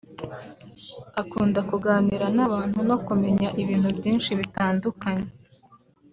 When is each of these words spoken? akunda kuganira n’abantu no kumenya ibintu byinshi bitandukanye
akunda 1.21 1.59
kuganira 1.69 2.25
n’abantu 2.35 2.79
no 2.89 2.97
kumenya 3.05 3.49
ibintu 3.61 3.89
byinshi 3.97 4.29
bitandukanye 4.39 5.29